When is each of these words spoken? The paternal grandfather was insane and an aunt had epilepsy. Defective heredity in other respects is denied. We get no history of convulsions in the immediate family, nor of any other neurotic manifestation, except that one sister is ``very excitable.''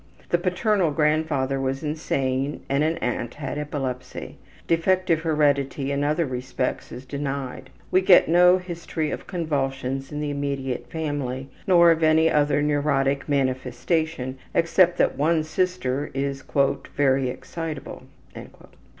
The 0.29 0.39
paternal 0.39 0.89
grandfather 0.89 1.61
was 1.61 1.83
insane 1.83 2.61
and 2.67 2.83
an 2.83 2.97
aunt 3.03 3.35
had 3.35 3.59
epilepsy. 3.59 4.39
Defective 4.65 5.19
heredity 5.21 5.91
in 5.91 6.03
other 6.03 6.25
respects 6.25 6.91
is 6.91 7.05
denied. 7.05 7.69
We 7.91 8.01
get 8.01 8.27
no 8.27 8.57
history 8.57 9.11
of 9.11 9.27
convulsions 9.27 10.11
in 10.11 10.19
the 10.19 10.31
immediate 10.31 10.89
family, 10.89 11.49
nor 11.67 11.91
of 11.91 12.01
any 12.01 12.31
other 12.31 12.63
neurotic 12.63 13.29
manifestation, 13.29 14.39
except 14.55 14.97
that 14.97 15.19
one 15.19 15.43
sister 15.43 16.09
is 16.15 16.41
``very 16.41 17.27
excitable.'' 17.31 18.01